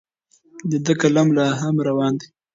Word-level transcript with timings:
د 0.69 0.71
ده 0.85 0.93
قلم 1.01 1.27
لا 1.37 1.47
هم 1.61 1.75
روان 1.87 2.13
دی. 2.19 2.27